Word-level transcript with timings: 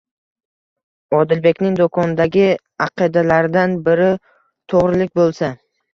Odilbekning 1.17 1.75
do'kondagi 1.81 2.47
aqidalaridan 2.87 3.77
biri 3.89 4.09
to'g'rilik 4.75 5.13
bo'lsa 5.21 5.53